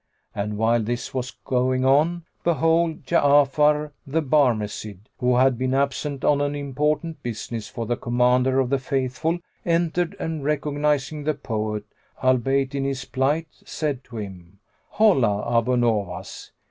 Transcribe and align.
And 0.33 0.57
while 0.57 0.81
this 0.81 1.13
was 1.13 1.29
going 1.45 1.85
on 1.85 2.23
behold, 2.43 3.05
Ja'afar 3.05 3.91
the 4.07 4.23
Barmecide, 4.23 5.07
who 5.19 5.35
had 5.35 5.59
been 5.59 5.75
absent 5.75 6.25
on 6.25 6.41
an 6.41 6.55
important 6.55 7.21
business 7.21 7.67
for 7.67 7.85
the 7.85 7.95
Commander 7.95 8.59
of 8.59 8.71
the 8.71 8.79
Faithful, 8.79 9.37
entered 9.63 10.15
and 10.19 10.43
recognising 10.43 11.23
the 11.23 11.35
poet, 11.35 11.83
albeit 12.23 12.73
in 12.73 12.81
this 12.85 13.05
plight, 13.05 13.49
said 13.63 14.03
to 14.05 14.17
him, 14.17 14.57
"Holla, 14.89 15.59
Abu 15.59 15.77
Nowas!" 15.77 16.49